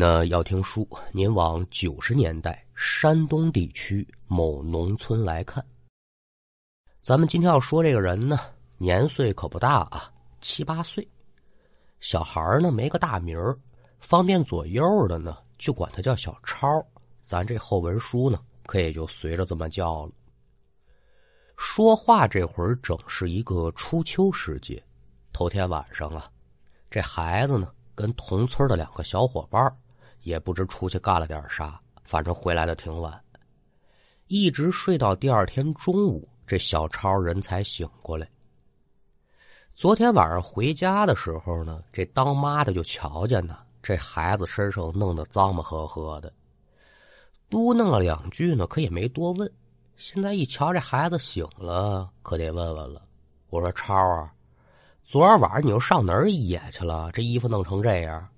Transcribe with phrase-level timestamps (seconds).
[0.00, 5.66] 那要听书，您往九十年代山东地区某农村来看。
[7.02, 8.38] 咱们今天要说这个人呢，
[8.76, 10.08] 年岁可不大啊，
[10.40, 11.04] 七八岁。
[11.98, 13.58] 小孩呢没个大名儿
[13.98, 16.64] 方便左右的呢，就管他叫小超。
[17.20, 20.12] 咱这后文书呢，可也就随着这么叫了。
[21.56, 24.80] 说话这会儿正是一个初秋时节，
[25.32, 26.30] 头天晚上啊，
[26.88, 29.60] 这孩子呢跟同村的两个小伙伴
[30.22, 33.18] 也不知出去干了点啥，反正回来的挺晚，
[34.26, 38.28] 一直睡到第二天中午，这小超人才醒过来。
[39.74, 46.32] 昨天晚上回家的时候呢，这当妈的就瞧见呢，这孩子身上弄得脏么呵呵的，
[47.48, 49.50] 嘟囔了两句呢，可也没多问。
[49.96, 53.02] 现在一瞧这孩子醒了，可得问问了。
[53.50, 54.32] 我说超啊，
[55.04, 57.10] 昨儿晚上你又上哪儿野去了？
[57.12, 58.28] 这衣服弄成这样。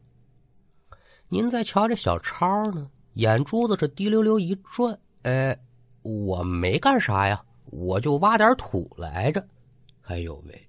[1.32, 5.56] 您再瞧这小超呢，眼珠子是滴溜溜一转，哎，
[6.02, 9.46] 我没干啥呀，我就挖点土来着。
[10.06, 10.68] 哎呦喂，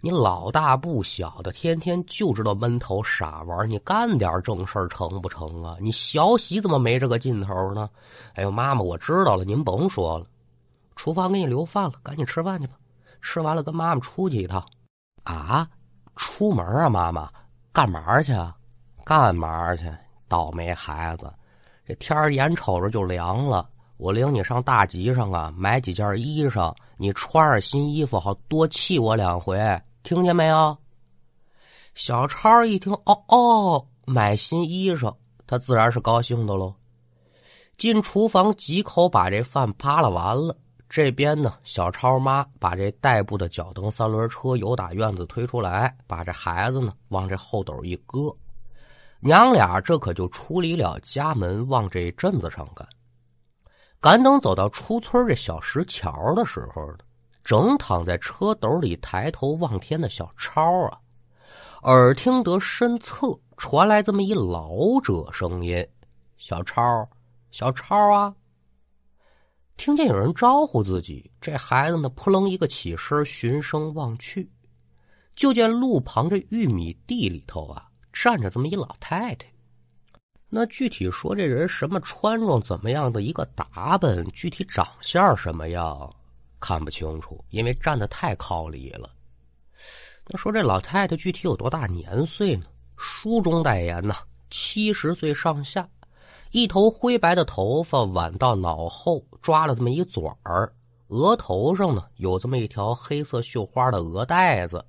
[0.00, 5.76] 你老大不小的，天天就知道闷头傻玩，你干点正事成不成啊？
[5.80, 7.90] 你学习怎么没这个劲头呢？
[8.34, 10.26] 哎呦，妈妈，我知道了，您甭说了，
[10.94, 12.74] 厨房给你留饭了，赶紧吃饭去吧。
[13.20, 14.64] 吃完了跟妈妈出去一趟。
[15.24, 15.68] 啊，
[16.14, 17.28] 出门啊，妈妈，
[17.72, 18.56] 干嘛去啊？
[19.06, 19.84] 干嘛去？
[20.26, 21.32] 倒霉孩子，
[21.86, 29.56] 这天儿眼瞅着就凉了，我领你上大集上啊，买几件衣裳，你穿上新衣服，好多气我两回，
[30.02, 30.76] 听见没有？
[31.94, 35.14] 小超一听，哦哦，买新衣裳，
[35.46, 36.74] 他自然是高兴的喽。
[37.78, 48.36] 进厨房几口把这饭扒拉完了，这边呢，小超妈把这代步的脚蹬三轮车由打院子推出来，把这孩子呢往这后斗一搁。
[49.26, 52.86] 娘俩这可就出离了家门，往这镇子上赶。
[54.00, 56.98] 赶等走到出村这小石桥的时候呢，
[57.42, 61.00] 正躺在车斗里抬头望天的小超啊，
[61.82, 64.70] 耳听得身侧传来这么一老
[65.02, 65.84] 者声音
[66.38, 67.08] ：“小超，
[67.50, 68.32] 小超啊！”
[69.76, 74.48] 听见有人招呼自己，这孩子呢扑棱一个起身，循声望去，
[75.34, 77.88] 就见路旁这玉米地里头啊。
[78.18, 79.46] 站着这么一老太太，
[80.48, 86.10] 那具体说这人什么穿着怎么样的一个打扮，具体长相什么样
[86.58, 89.10] 看不清楚，因为站的太靠里了。
[90.26, 92.64] 那说这老太太具体有多大年岁呢？
[92.96, 94.16] 书中代言呢，
[94.48, 95.86] 七十岁上下，
[96.52, 100.72] 一头灰白的头发挽到脑后，抓了这么一嘴儿，
[101.08, 104.82] 额头上呢有这么一条黑色绣花的额带子。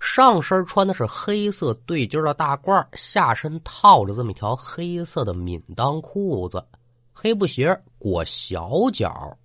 [0.00, 6.64] 上身穿的是黑色对襟的大褂，下身套着这么一条黑色的敏裆裤子，
[7.12, 9.36] 黑布鞋裹小脚，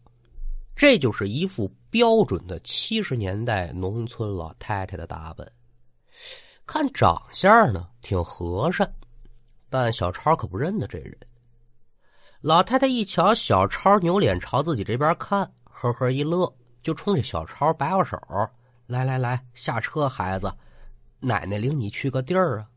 [0.75, 5.49] 这就是一副标准的七十年代农村老太太的打扮。
[6.65, 8.93] 看长相呢，挺和善，
[9.69, 11.17] 但小超可不认得这人。
[12.41, 16.53] 老太太一瞧小超扭脸朝自己这边看，呵呵一乐，
[16.83, 18.17] 就冲着小超摆摆手。
[18.89, 20.51] 来来来，下车，孩子，
[21.19, 22.67] 奶奶领你去个地儿啊。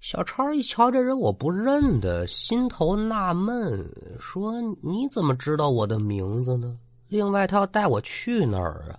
[0.00, 3.86] 小超一瞧这人我不认得，心头纳闷，
[4.18, 6.74] 说：“你怎么知道我的名字呢？
[7.08, 8.98] 另外，他要带我去哪儿啊？”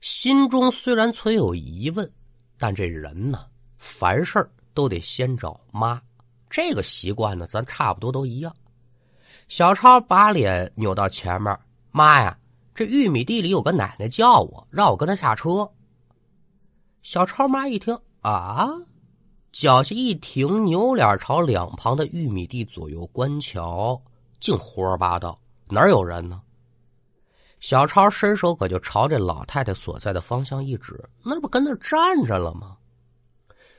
[0.00, 2.08] 心中虽然存有疑问，
[2.56, 3.44] 但这人呢，
[3.76, 6.00] 凡事都得先找妈，
[6.48, 8.54] 这个习惯呢，咱差不多都一样。
[9.48, 11.58] 小超把脸扭到前面，
[11.90, 12.38] 妈呀！
[12.78, 15.68] 这玉米地里有个奶奶叫我，让我跟她下车。
[17.02, 18.68] 小超妈一听啊，
[19.50, 24.00] 脚下一停，扭脸朝两旁的玉米地左右观瞧，
[24.38, 26.40] 净胡说八道，哪有人呢？
[27.58, 32.76] 小超伸手可就朝这老太太所在的方向一指，那不跟那站着了吗？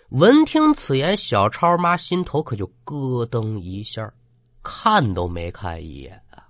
[0.10, 4.12] 闻听此言，小超妈心头可就咯噔一下，
[4.62, 6.44] 看都没看一眼啊！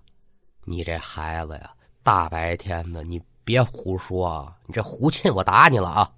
[0.65, 1.75] 你这孩子呀！
[2.03, 4.57] 大白天的，你别胡说啊！
[4.65, 6.11] 你这胡沁，我打你了啊！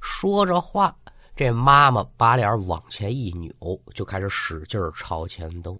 [0.00, 0.96] 说着话，
[1.36, 3.52] 这妈妈把脸往前一扭，
[3.94, 5.78] 就开始使劲朝前蹬。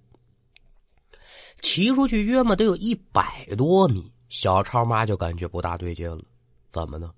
[1.62, 6.22] 骑出去约么得有一百多米，小超妈就感觉不大对劲了。
[6.70, 7.12] 怎么呢？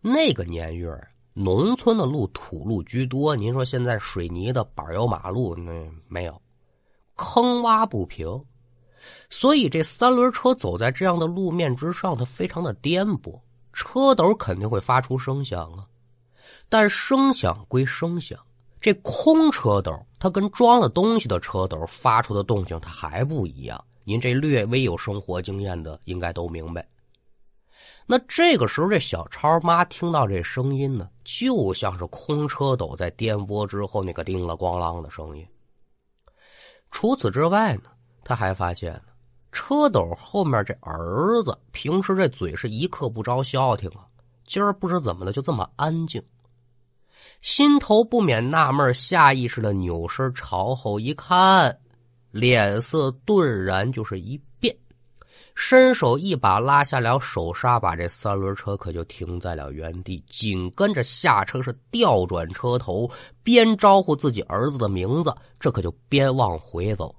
[0.00, 0.96] 那个年月，
[1.32, 3.34] 农村的路土路居多。
[3.34, 5.72] 您说现在水泥的柏油马路那
[6.08, 6.40] 没有，
[7.16, 8.26] 坑洼不平。
[9.30, 13.40] 所以这三轮车走在这样的路面之上，它非常的颠簸，
[13.72, 15.86] 车斗肯定会发出声响啊。
[16.68, 18.38] 但声响归声响，
[18.80, 23.82] 这空车斗它跟装了东西的车斗发出的动静它还不一样。
[24.04, 26.86] 您这略微有生活经验的应该都明白。
[28.08, 35.44] 那这个时候，这小超妈听到这声音呢，就像是空车斗在颠簸之后那个叮了咣啷的声音。
[36.92, 37.90] 除此之外呢，
[38.26, 39.02] 他还发现呢，
[39.52, 44.02] 车斗后面这儿子平时这嘴是一刻不着消停啊，
[44.44, 46.20] 今儿不知怎么的就这么安静。
[47.40, 51.78] 心头不免纳闷，下意识的扭身朝后一看，
[52.32, 54.76] 脸色顿然就是一变。
[55.54, 60.22] 伸手一把拉下了手刹，把这三轮车可就停在了原地。
[60.28, 63.08] 紧跟着下车是调转车头，
[63.42, 67.14] 边招呼自己儿子的名字，这可就边往回走。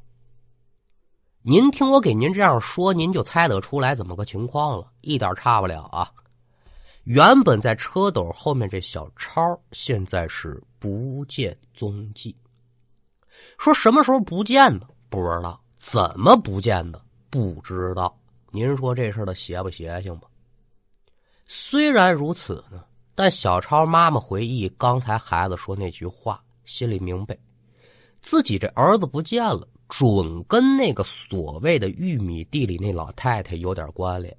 [1.50, 6.12] 您听我给您这样说，您就猜得出来怎么个情况了，一点差不了啊。
[7.06, 12.36] 原本在车斗后面这小超，现在是不见踪迹。
[13.58, 18.14] 说什么时候不见的不知道，怎么不见的不知道。
[18.52, 20.28] 您说这事儿的邪不邪性吧？
[21.46, 22.84] 虽然如此呢，
[23.16, 27.38] 但小超妈妈回忆刚才孩子说那句话，心里明白，
[28.22, 34.36] 自己这儿子不见了，准跟那个所谓的玉米地里那老太太有点关联。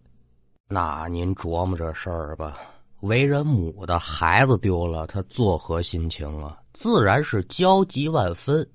[0.69, 2.59] 那您琢磨这事儿吧，
[3.01, 6.59] 为人母的孩子丢了，他作何心情啊？
[6.73, 8.69] 自然是焦急万分。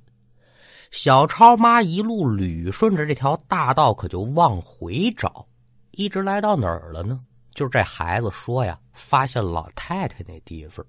[0.92, 5.46] 小超妈一路捋顺着这条大道，可就往回找，
[5.92, 7.20] 一直来到哪儿了呢？
[7.54, 10.84] 就是这孩子说呀，发现老太太那地方，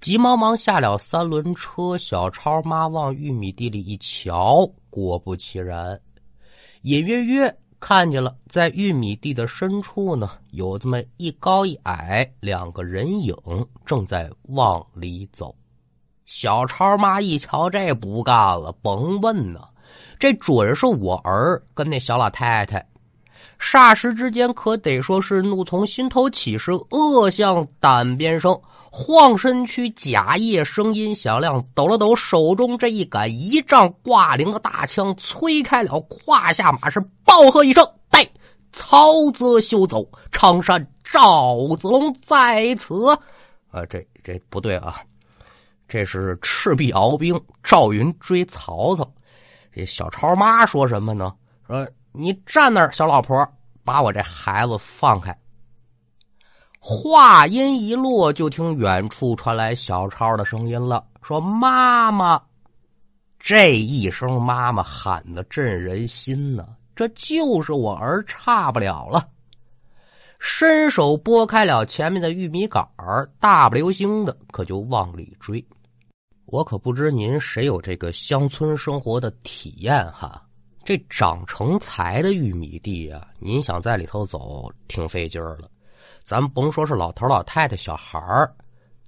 [0.00, 1.98] 急忙忙下了三轮车。
[1.98, 6.00] 小超妈往玉米地里一瞧，果不其然，
[6.82, 13.34] 隐约约看见了，在玉米地的深处呢，有这么一高一矮两个人影，
[13.84, 15.54] 正在往里走。
[16.24, 19.60] 小超妈一瞧，这不干了，甭问呢，
[20.18, 22.86] 这准是我儿跟那小老太太。
[23.58, 28.56] 霎时之间，可得说是怒从心头起，是恶向胆边生。
[28.90, 38.26] 晃身躯，假夜声音响亮，抖了抖手中这一杆一丈挂铃的大枪，催开了，胯下马是暴喝一声：“带
[38.72, 43.08] 曹泽休走，常山赵子龙在此。”
[43.70, 45.00] 啊，这这不对啊。
[45.86, 49.10] 这是赤壁鏖兵，赵云追曹操。
[49.74, 51.32] 这小超妈说什么呢？
[51.66, 53.46] 说你站那儿，小老婆，
[53.84, 55.34] 把我这孩子放开。
[56.78, 62.40] 话音一落，就听远处传来小超的声音了，说：“妈妈！”
[63.38, 69.28] 这一声“妈妈”喊的震人心呢，这就是我儿，差不了了。
[70.38, 72.86] 伸手拨开了前面的玉米杆
[73.40, 75.64] 大不流星的，可就往里追。
[76.46, 80.42] 我可不知您谁有这个乡村生活的体验哈？
[80.84, 85.68] 这长成材的玉米地呀，您想在里头走，挺费劲儿了。
[86.28, 88.54] 咱甭说是老头老太太、小孩儿，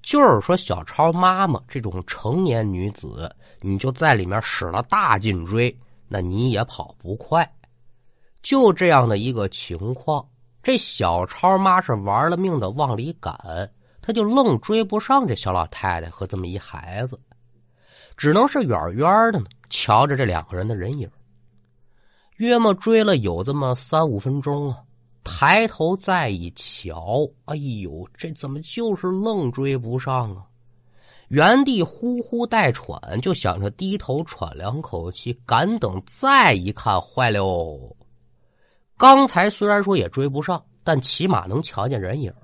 [0.02, 3.30] 就是说小超妈妈这种成年女子，
[3.60, 5.78] 你就在里面使了大劲追，
[6.08, 7.46] 那你也跑不快。
[8.40, 10.26] 就这样的一个情况，
[10.62, 17.20] 这小超妈是玩了命的往里赶，他就愣追不上这小老太太和这么一孩子。
[18.16, 21.06] 只能是远远的呢，瞧着这两个人的人影。
[22.38, 24.78] 约莫追了有这么三五分钟啊，
[25.22, 30.44] 抬头再一瞧，哎呦，这怎么就是愣追不上啊？
[31.28, 37.96] 原地呼呼带喘，就想着低头喘两口气，赶等再一看，坏了！
[38.96, 42.34] 刚才虽然说也追不上，但起码能瞧见人影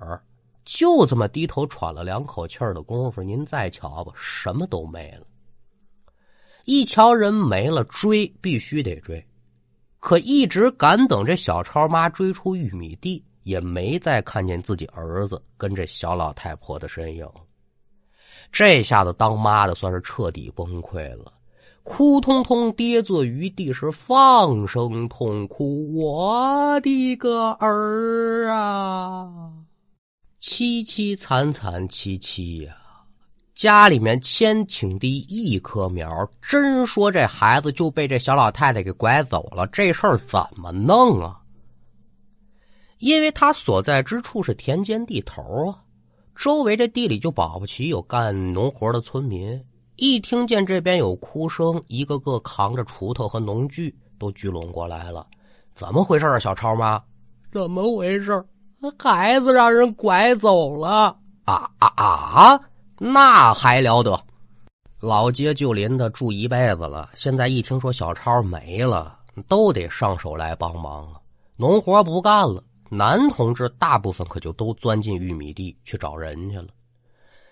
[0.63, 5.25] 就这么低头喘了两口气的功夫，您再瞧吧，什么都没了。
[6.65, 9.25] 一瞧人没了，追必须得追，
[9.99, 17.27] 可一直赶等这小超妈追出玉米地，也没再看见自己儿子跟这小老太婆的身影。
[18.51, 21.33] 这下子当妈的算是彻底崩溃了，
[21.83, 29.51] 哭通通跌坐于地，是放声痛哭：“我的个儿啊，
[30.39, 32.77] 凄凄惨惨戚戚呀！”
[33.57, 41.39] 家里面千顷地一棵苗，真说这孩子就被这小老太太给拐走了，这事儿怎么弄啊？
[42.99, 45.81] 因为他所在之处是田间地头啊，
[46.35, 49.59] 周围这地里就保不齐有干农活的村民。
[49.95, 55.25] 一听见这边有哭声，一个个扛着锄头和农具都聚拢过来了。
[55.73, 57.01] 怎么回事啊，小超妈？
[57.49, 58.45] 怎么回事？
[58.99, 61.17] 孩子让人拐走了！
[61.45, 62.61] 啊啊啊！
[62.99, 64.19] 那还了得！
[64.99, 71.19] 老街旧邻的住一辈子了，现在一听说小超没了，都得上手来帮忙啊。
[71.55, 76.67] 农活不干了，男同志大部分可就都钻进玉米地去找人去了。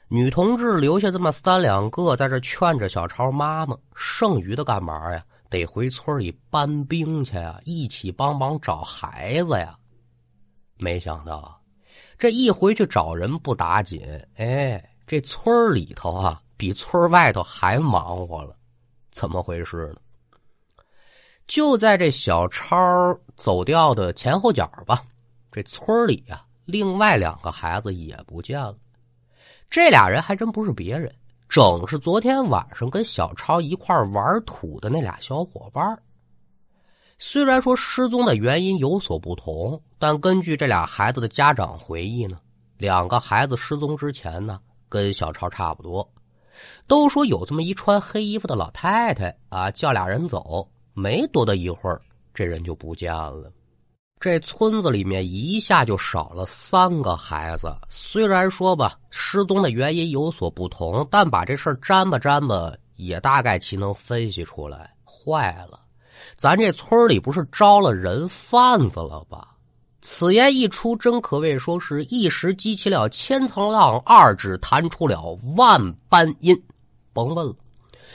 [0.08, 5.24] 女同志留下这么三两个，在这劝着小超妈妈，剩余的干嘛呀？
[5.50, 9.78] 得回村里搬兵去啊，一起帮忙找孩子呀。
[10.78, 11.62] 没想到，
[12.18, 14.02] 这一回去找人不打紧，
[14.36, 18.56] 哎，这村里头啊，比村外头还忙活了。
[19.12, 20.84] 怎么回事呢？
[21.48, 22.76] 就在这小超
[23.38, 25.04] 走掉的前后脚吧，
[25.52, 28.76] 这村里啊，另外两个孩子也不见了。
[29.70, 31.14] 这俩人还真不是别人，
[31.48, 36.02] 正是昨天晚上跟小超一块玩土的那俩小伙伴。
[37.20, 42.40] 虽然说失踪的原因有所不同，但根据这俩孩子的家长回忆呢，
[42.78, 44.60] 两个孩子失踪之前呢，
[44.96, 46.10] 跟小超差不多，
[46.88, 52.02] 都说有这么一穿黑衣服的老太太啊，叫俩人走，没多大一会儿，
[52.34, 53.52] 这人就不见了。
[54.22, 57.76] 这村子里面一下就少了三个孩子。
[57.90, 64.96] 虽然说吧，失踪的原因有所不同，但把这事儿沾吧沾吧，也大概其能分析出来。
[65.04, 65.82] 坏了，
[66.38, 69.55] 咱这村里不是招了人贩子了吧？
[70.08, 76.56] 此言一出，真可谓说是一时激起了千层浪，二指弹出了万般音。
[77.12, 77.56] 甭问了，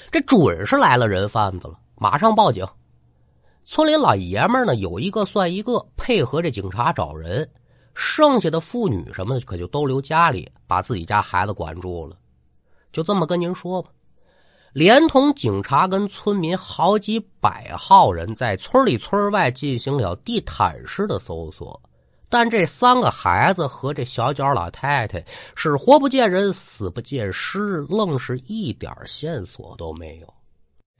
[0.08, 2.64] 这准是来了人贩子了，马上报警。
[3.64, 7.50] 村里老爷们呢，有一个算一个，配合着警察找人。
[7.92, 12.16] 剩下的妇女什么的，可就都留家里，把自己家孩子管住了。
[12.92, 13.90] 就这么跟您说吧，
[14.72, 21.80] 连同警察跟村民好几百号人，在村里村外进行了地毯式的搜索。
[22.28, 25.24] 但这三个孩子和这小脚老太太
[25.56, 30.34] 是活不见人，死不见尸，愣是一点线索都没有。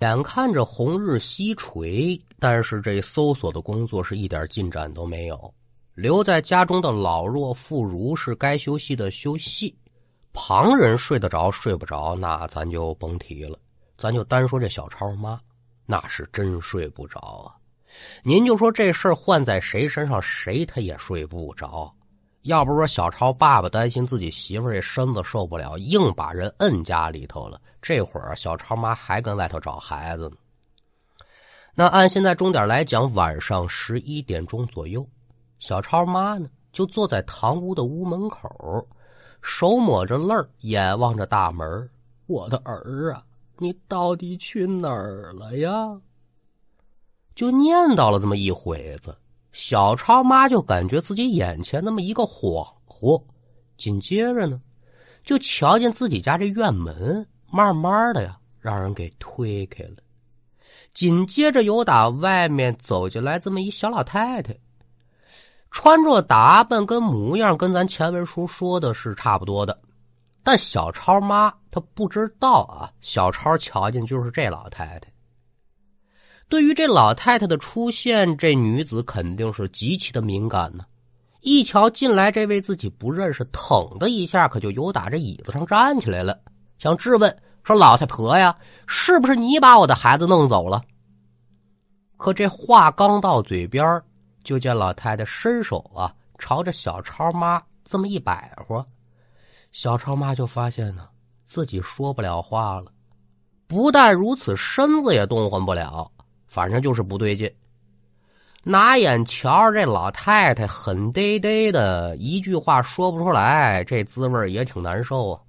[0.00, 5.54] 眼看着红日西垂，但是这搜索的工作是一点进展都没有。
[5.94, 9.72] 留在家中的老弱妇孺是该休息的休息，
[10.32, 13.58] 旁人睡得着睡不着，那咱就甭提了。
[13.98, 15.40] 咱就单说这小超妈，
[15.86, 17.54] 那是真睡不着啊。
[18.22, 21.92] 您就说这事儿换在谁身上，谁他也睡不着。
[22.42, 27.60] 要不说小超爸爸担心自己媳妇这身子受不了，硬把人摁家里头了。
[27.82, 30.36] 这会儿小超妈还跟外头找孩子呢。
[31.74, 35.06] 那按现在钟点来讲，晚上十一点钟左右，
[35.58, 38.48] 小超妈呢就坐在堂屋的屋门口，
[39.42, 41.88] 手抹着泪儿眼望着大门。
[42.26, 43.24] 我的儿啊，
[43.58, 46.00] 你到底去哪儿了呀？
[47.34, 49.16] 就念叨了这么一会子。
[49.52, 53.20] 小超妈就感觉自己眼前那么一个恍惚，
[53.76, 54.60] 紧接着呢，
[55.24, 59.96] 就瞧见自己家这院门慢慢的呀，让人给推开了。
[60.94, 64.56] 紧接着有打外面走进来这么一小老太太，
[65.70, 69.78] 穿着打扮跟模样跟咱前文书说的是差不多的，
[70.42, 75.12] 但小超妈她不知道啊，小超瞧见就是这老太太。
[76.48, 80.84] 对于这老太太的出现，这女子肯定是极其的敏感呢。
[81.42, 86.38] 一瞧进来这位自己不认识，腾的一下可就由打这椅子上站起来了，
[86.78, 88.54] 想质问说：“老太婆呀，
[88.88, 90.82] 是不是你把我的孩子弄走了？”
[92.18, 94.02] 可这话刚到嘴边，
[94.42, 98.84] 就见老太太伸手啊，朝着小超妈这么一摆活，
[99.72, 101.08] 小超妈就发现呢，
[101.44, 102.92] 自己说不了话了。
[103.66, 106.10] 不但如此，身子也动换不了。
[106.46, 107.48] 反正就是不对劲，
[108.64, 115.40] 拿眼瞧着这老太太狠嘚嘚的，一句话说不出来，这滋味也挺难受啊。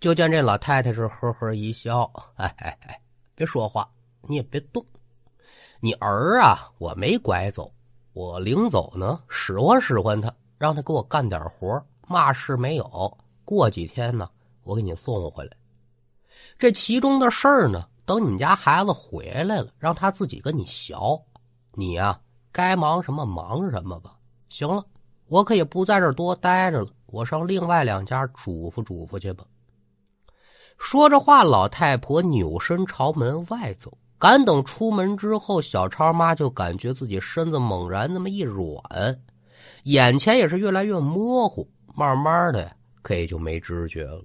[0.00, 3.00] 就见这老太太是呵呵一笑，哎哎哎，
[3.36, 3.88] 别说话，
[4.22, 4.84] 你也别动。
[5.84, 7.74] 你儿啊，我没拐走，
[8.12, 13.18] 我领走呢，使唤使唤他，让他给我干点活，嘛事没有。
[13.44, 14.30] 过几天呢，
[14.62, 15.50] 我给你送回来。
[16.56, 17.84] 这其中的事儿呢？
[18.04, 20.94] 等你家孩子回来了，让他自己跟你学。
[21.72, 22.20] 你呀，
[22.52, 24.16] 该忙什么忙什么吧。
[24.50, 24.86] 行了，
[25.26, 29.44] 我可也不在这多待着了，我上另外两家嘱咐嘱咐去吧。
[30.78, 33.98] 说着话，老太婆扭身朝门外走。
[34.22, 38.80] 赶等出门之后，小超妈就感觉自己身子猛然那么一软，
[39.82, 44.22] 眼前也是越来越模糊，慢慢的呀可也就没知觉了。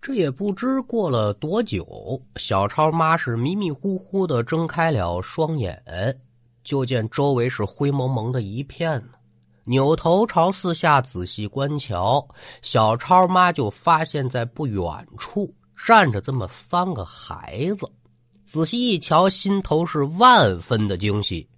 [0.00, 6.18] 这也不知过了多久，小超妈是迷迷糊糊的睁开了双眼，
[6.64, 9.18] 就见周围是灰蒙蒙的一片呢。
[9.66, 12.26] 扭头朝四下仔细观瞧，
[12.62, 14.82] 小超妈就发现，在不远
[15.18, 17.86] 处站着这么三个孩子。
[18.46, 21.48] 仔细一瞧，心头是万分的惊喜。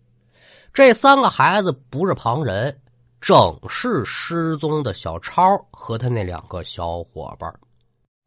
[0.72, 2.80] 这三个孩子不是旁人，
[3.20, 7.54] 正是失踪的小超和他那两个小伙伴。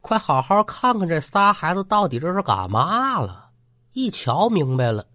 [0.00, 3.50] 快好好看看这仨孩子到底这是干嘛了？
[3.94, 5.06] 一瞧明白了，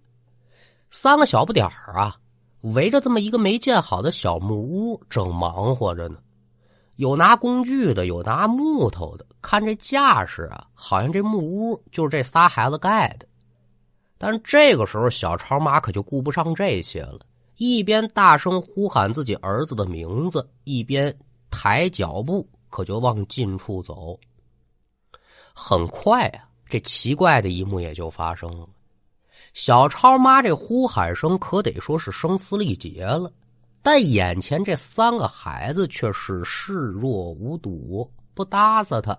[0.91, 2.17] 三个小不点儿啊，
[2.61, 6.17] 围着这么一个没建好的小木屋，正忙活着呢。
[6.97, 9.25] 有拿工具的，有拿木头的。
[9.41, 13.25] 看这架势啊，好像这木屋就是这仨孩子盖的。
[14.17, 17.19] 但这个时候，小超妈可就顾不上这些了，
[17.57, 21.15] 一边大声呼喊自己儿子的名字，一边
[21.51, 24.19] 抬脚步，可就往近处走。
[25.53, 28.67] 很快啊，这奇怪的一幕也就发生了。
[29.53, 33.31] 小超妈这呼喊声可得说是声嘶力竭了，
[33.81, 39.17] 但眼前这三个孩子却是视若无睹，不搭撒他，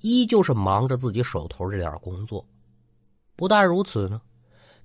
[0.00, 2.44] 依旧是忙着自己手头这点工作。
[3.36, 4.20] 不但如此呢。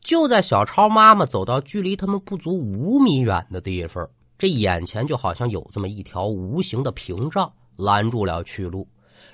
[0.03, 4.07] 就在小超妈妈走到距离他们不足五米远的地方，
[4.37, 8.85] 这眼前就好像有这么一条无形的屏障拦住了去路，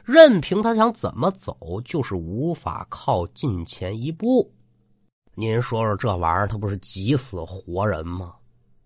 [0.05, 4.49] 任凭他想怎么走，就是无法靠近前一步。
[5.33, 8.35] 您说说这玩意儿，他不是急死活人吗？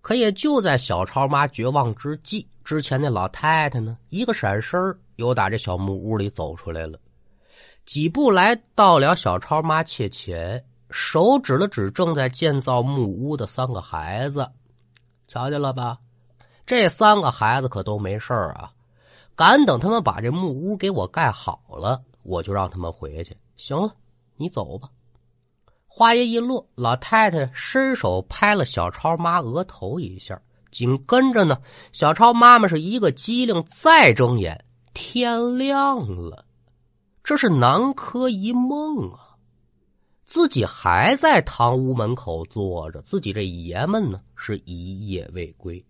[0.01, 4.79] 可也就在小超妈绝望之际，之前那老太太呢，一个闪身
[5.17, 6.97] 又打这小木屋里走出来了，
[7.85, 10.63] 几步来到了小超妈切前。
[10.93, 14.47] 手指了指正在建造木屋的三个孩子，
[15.27, 15.97] 瞧见了吧？
[16.67, 18.71] 这三个孩子可都没事啊！
[19.35, 23.35] 赶等他们把这木屋给我盖好了，我就让他们回去。
[23.57, 23.91] 行了，
[24.37, 24.87] 你走吧。
[25.87, 31.57] 话音一落，老太太伸手拍了小超妈额头一下，紧跟着呢，
[31.91, 36.45] 小超妈妈是一个机灵，再睁眼，天亮了。
[37.23, 39.32] 这是南柯一梦啊！
[40.33, 45.85] 自己还在堂屋门口坐着，自己这爷们呢是一夜未归。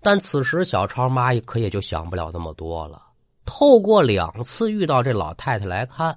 [0.00, 3.02] 但此时小超妈可也就想不了那么多了。
[3.44, 6.16] 透过两次遇到这老太太来看，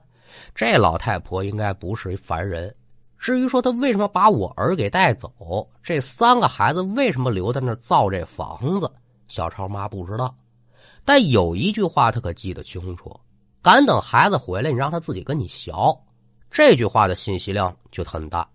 [0.53, 2.75] 这老太婆应该不是凡人。
[3.17, 8.87] 至于说她为什么把我儿给带走，这三个孩子为什么留在那造这房子，
[9.27, 10.35] 小超妈不知道。
[11.03, 13.19] 但有一句话她可记得清楚：
[13.63, 15.73] 敢等孩子回来，你让他自己跟你学。
[16.51, 18.47] 这句话的信息量就很大，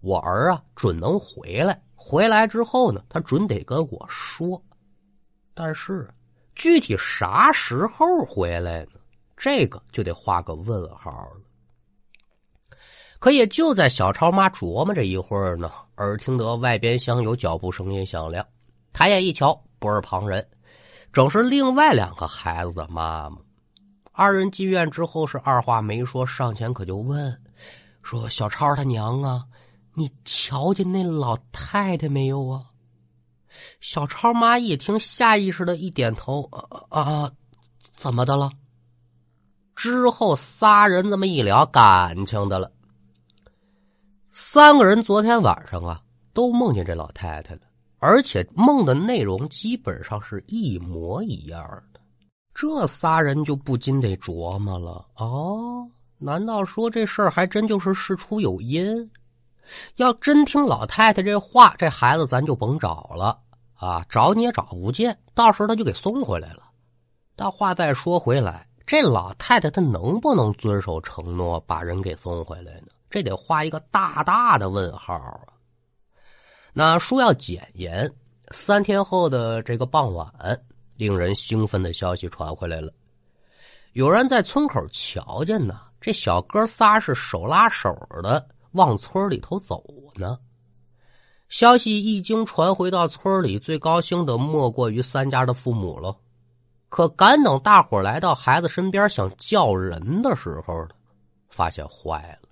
[0.00, 4.62] 我儿啊准能回来，回来之后呢，他准得跟我说，
[5.54, 6.08] 但是
[6.54, 9.00] 具体啥时候回来呢？
[9.36, 12.76] 这个就得画个问号了。
[13.18, 18.46] 可也就在小超妈琢磨这一会儿呢，耳听得外边厢有脚步声音响亮，
[18.92, 20.46] 抬眼一瞧，不是旁人，
[21.12, 23.38] 正是另外两个孩子的妈妈。
[24.12, 27.40] 二人进院之后，是二话没说，上前可就问
[28.02, 29.44] ：“说小超他娘啊，
[29.94, 32.66] 你瞧见那老太太没有啊？”
[33.80, 37.32] 小超妈一听，下意识的一点头：“啊啊，
[37.94, 38.50] 怎么的了？”
[39.74, 42.70] 之后仨人这么一聊感情的了。
[44.30, 47.60] 三个人昨天晚上啊，都梦见这老太太了，
[47.98, 51.82] 而且梦的内容基本上是一模一样。
[52.54, 55.88] 这仨人就不禁得琢磨了哦，
[56.18, 59.10] 难道说这事儿还真就是事出有因？
[59.96, 63.38] 要真听老太太这话，这孩子咱就甭找了
[63.74, 66.62] 啊，找你也找不见，到时候他就给送回来了。
[67.34, 72.88] 但话再说回来，这老太太她能不能遵守承诺把人给送回来呢？
[73.08, 75.40] 这得画一个大大的问号啊！
[76.72, 78.12] 那书要简言，
[78.50, 80.30] 三天后的这个傍晚。
[80.96, 82.92] 令人兴奋的消息传回来了，
[83.92, 89.82] 有人在村口瞧见呢，这小哥仨是手拉手的往村里头走
[90.16, 90.38] 呢。
[91.48, 96.16] 消息一经传回到村里，最高兴的莫过于三家的父母了。
[96.88, 100.86] 可赶等大伙来到孩子身边想叫人的时候，
[101.48, 102.48] 发现坏了，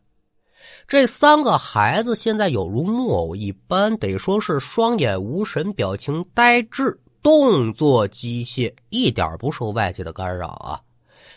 [0.87, 7.01] 这三个孩子现在有如木偶一般，得说是双眼无神，表情呆滞。
[7.23, 10.81] 动作机械，一点不受外界的干扰啊！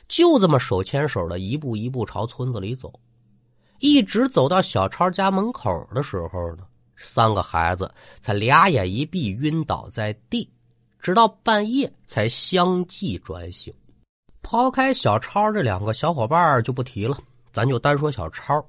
[0.08, 2.94] 就这么手牵手的一步一步朝村子里走，
[3.80, 6.64] 一直走到小超家门口的时候呢，
[6.96, 7.92] 三个孩子
[8.22, 10.50] 才俩眼一闭，晕倒在地，
[11.00, 13.74] 直到半夜才相继转醒。
[14.42, 17.18] 抛开小超这两个小伙伴就不提了，
[17.52, 18.64] 咱就单说小超。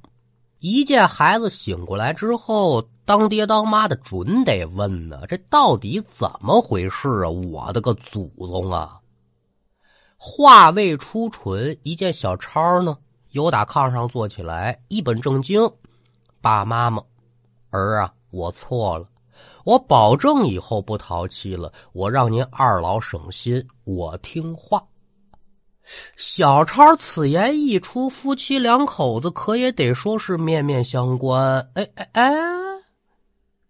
[0.67, 7.29] 一见孩子醒过来之后，当爹当妈的准得问呢：这到底怎么回事啊？
[7.29, 8.99] 我的个祖宗啊！
[10.17, 12.97] 话未出唇，一见小超呢，
[13.33, 15.71] 由打炕上坐起来，一本正经
[16.41, 17.03] ：“爸妈妈，
[17.69, 19.07] 儿啊，我错了，
[19.67, 21.71] 我保证以后不淘气了。
[21.93, 24.83] 我让您二老省心，我听话。”
[26.17, 31.61] 小超此言一出，夫妻两口子可也得说是面面相关。
[31.75, 32.33] 哎哎哎，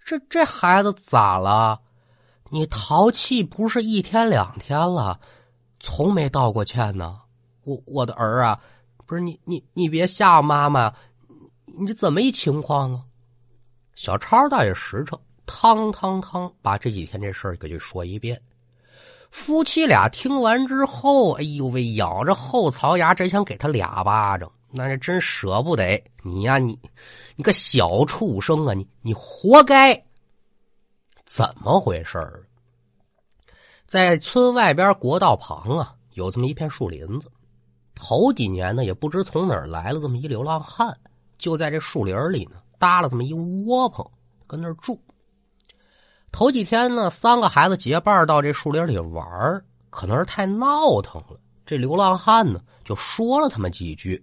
[0.04, 1.80] 这这孩子咋了？
[2.50, 5.18] 你淘气不是一天两天了，
[5.80, 7.20] 从没道过歉呢。
[7.64, 8.60] 我我的儿啊，
[9.06, 10.94] 不是你你你别吓妈妈，
[11.78, 13.02] 你这怎么一情况啊？
[13.96, 18.40] 小超倒也实诚，汤汤汤把这几天这事儿给就说一遍。
[19.34, 24.48] 夫妻俩听完之后，哎呦喂，咬着后槽牙，真想给他俩巴掌。
[24.70, 26.78] 那是真舍不得你呀，你
[27.34, 30.00] 你个小畜生啊，你你活该！
[31.26, 32.46] 怎么回事儿？
[33.88, 37.28] 在村外边国道旁啊，有这么一片树林子。
[37.92, 40.96] 头几年呢，也不知从哪儿来了这么一流浪汉，
[41.38, 44.08] 就在这树林里呢搭了这么一窝棚，
[44.46, 44.96] 跟那儿住。
[46.34, 51.38] 头几天呢，三个孩子结伴到这树林里玩可能是太闹腾了。
[51.64, 54.20] 这流浪汉呢，就说了他们几句。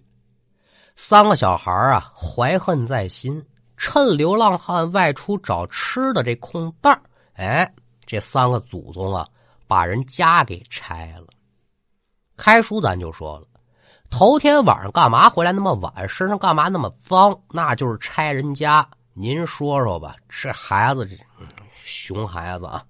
[0.94, 3.42] 三个小孩啊，怀恨在心，
[3.78, 7.00] 趁流浪汉外出找吃的这空档
[7.32, 7.72] 哎，
[8.04, 9.26] 这三个祖宗啊，
[9.66, 11.28] 把人家给拆了。
[12.36, 13.46] 开书咱就说了，
[14.10, 17.40] 头天晚上干嘛回来那么晚，身上干嘛那么脏？
[17.48, 18.86] 那就是拆人家。
[19.14, 21.16] 您说说吧，这孩子这。
[21.84, 22.84] 熊孩子啊！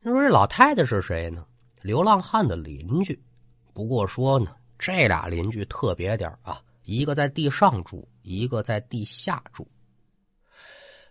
[0.00, 1.44] 你说这老太太是谁呢？
[1.82, 3.20] 流浪汉的邻居。
[3.72, 9.66] 不过说呢，这俩邻居特别点啊，一个在地上住，一个在地下住。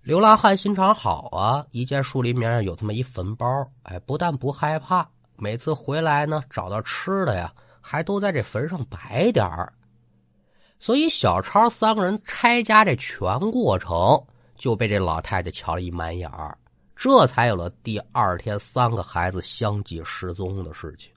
[0.02, 3.48] 流浪汉心肠好啊，一见树林面有这么一坟包，
[3.84, 9.48] 哎，不但不害怕，每次回来呢，找到吃的呀，还都在这坟上摆点。
[10.78, 14.26] 所以小超三个人拆家这全过程。
[14.56, 16.58] 就被这老太太瞧了一满眼儿，
[16.96, 21.12] 这才有了第二天三个孩子相继失踪的事情。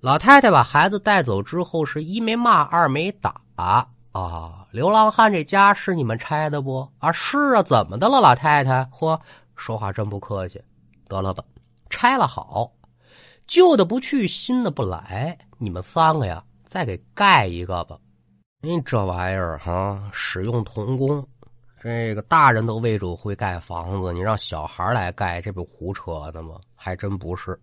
[0.00, 3.88] 老太太把孩子带走之后，是一没骂，二没打啊。
[4.72, 6.88] 流浪汉这家是你们拆的不？
[6.98, 8.84] 啊，是啊，怎么的了，老太太？
[8.92, 9.18] 嚯，
[9.54, 10.60] 说话真不客气。
[11.06, 11.44] 得了吧，
[11.88, 12.70] 拆了好，
[13.46, 17.96] 旧的不去，新的不来，你们三个呀，再给盖一个吧。
[18.60, 21.26] 你这玩意儿哈，使用童工。
[21.80, 26.56] 这个大人都未准会盖房子，你让小孩来盖，这不胡扯的吗？
[26.74, 27.58] 还真不是。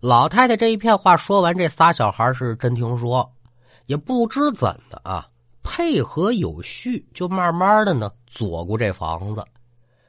[0.00, 3.32] 老太太这一片话说完，这仨小孩是真听说，
[3.86, 5.26] 也不知怎的啊，
[5.62, 9.42] 配合有序，就慢慢的呢，左顾这房子，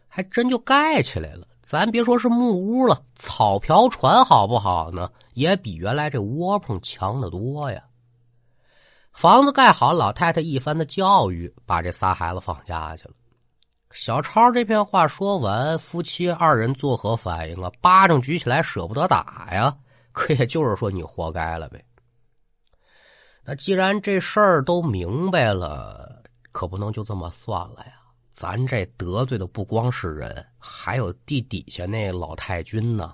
[0.08, 1.48] 还真就盖起来了。
[1.62, 5.10] 咱别说是木屋了，草瓢船好不好呢？
[5.36, 7.82] 也比原来这窝棚强得多呀。
[9.14, 13.14] 房子盖好，老太太一番的教育，把这仨孩子放家去了。
[13.92, 17.70] 小超这篇话说完，夫妻二人作何反应啊？
[17.82, 19.76] 巴掌举起来舍不得打呀，
[20.12, 21.84] 可也就是说你活该了呗。
[23.44, 27.94] 那既然这事儿都明白了，可不能就这么算了呀。
[28.32, 33.14] 咱这得罪的不光是人，还有地底下那老太君呢，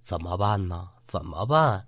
[0.00, 0.88] 怎么办呢？
[1.06, 1.84] 怎么办？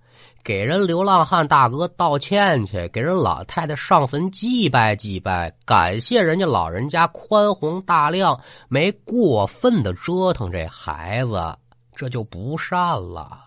[0.46, 11.56] 给人流浪汉大哥道歉去，给人老太太上坟祭拜祭拜，感谢人家老人家宽宏大量，没过分的折腾这孩子，
[11.96, 13.40] 这就不善了。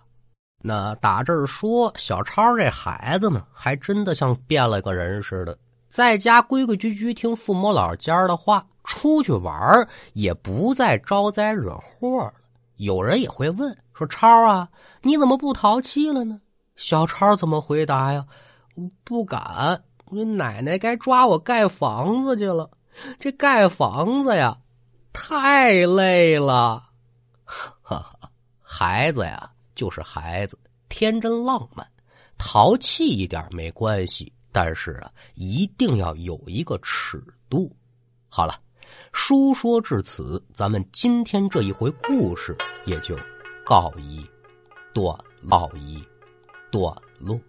[0.62, 5.58] 那打这儿说，小超这孩子呢，还真的像变了个人似的，
[5.88, 12.34] 在家规规矩矩听父母老家的话，出去玩也不再招灾惹祸了。
[12.76, 14.68] 有人也会问说：“超啊，
[15.02, 16.42] 你怎么不淘气了呢？”
[16.80, 18.26] 小超怎么回答呀？
[19.04, 22.72] 不敢，你奶奶该抓我盖房子去了。
[23.20, 24.58] 这盖房子呀，
[25.12, 26.82] 太累了。
[27.44, 28.18] 哈哈，
[28.62, 31.86] 孩子呀，就是孩子，天真浪漫，
[32.38, 37.76] 淘气一点没关系，但是啊，一定要有一个尺度。
[38.30, 38.54] 好了，
[39.12, 43.20] 书说至此，咱们今天这一回故事也就
[43.66, 44.26] 告一
[44.94, 45.70] 段落。
[45.76, 46.02] 一。
[46.72, 47.40] 短路